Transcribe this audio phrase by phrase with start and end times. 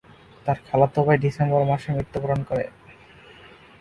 [0.45, 2.65] তার খালাতো ভাই ডিসেম্বর মাসে মৃত্যুবরণ করে।